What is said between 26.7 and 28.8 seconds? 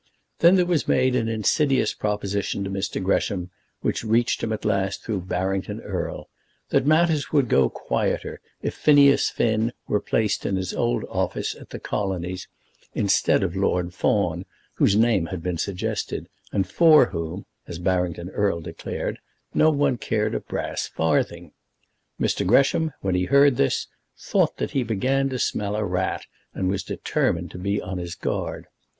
determined to be on his guard.